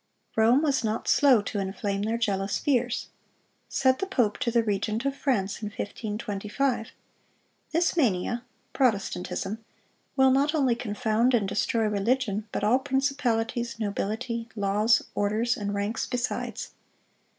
Rome 0.35 0.63
was 0.63 0.83
not 0.83 1.07
slow 1.07 1.43
to 1.43 1.59
inflame 1.59 2.01
their 2.01 2.17
jealous 2.17 2.57
fears. 2.57 3.09
Said 3.69 3.99
the 3.99 4.07
pope 4.07 4.39
to 4.39 4.49
the 4.49 4.63
regent 4.63 5.05
of 5.05 5.15
France 5.15 5.61
in 5.61 5.67
1525: 5.67 6.89
"This 7.69 7.95
mania 7.95 8.41
[Protestantism] 8.73 9.63
will 10.15 10.31
not 10.31 10.55
only 10.55 10.73
confound 10.73 11.35
and 11.35 11.47
destroy 11.47 11.83
religion, 11.85 12.47
but 12.51 12.63
all 12.63 12.79
principalities, 12.79 13.79
nobility, 13.79 14.49
laws, 14.55 15.03
orders, 15.13 15.55
and 15.55 15.75
ranks 15.75 16.07
besides." 16.07 16.71